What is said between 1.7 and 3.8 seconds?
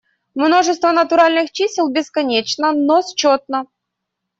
бесконечно, но счетно.